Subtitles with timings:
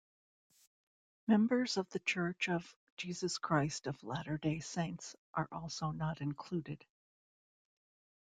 [1.27, 6.83] Members of the Church of Jesus Christ of Latter-day Saints are also not included.